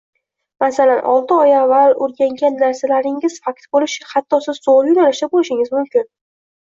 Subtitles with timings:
[0.63, 6.09] Masalan, olti oy avval oʻrgangan narsalaringiz fakt boʻlishi, hatto siz toʻgʻri yoʻnalishda boʻlishingiz mumkin